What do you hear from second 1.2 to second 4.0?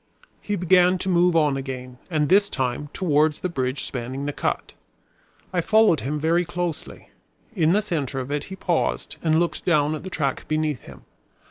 on again and this time towards the bridge